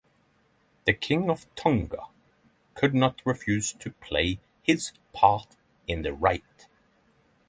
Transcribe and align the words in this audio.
The 0.85 0.93
king 0.95 1.29
of 1.29 1.45
Tonga 1.53 2.05
could 2.73 2.95
not 2.95 3.21
refuse 3.23 3.71
to 3.73 3.91
play 3.91 4.39
his 4.63 4.93
part 5.13 5.55
in 5.85 6.01
the 6.01 6.11
rite. 6.11 6.65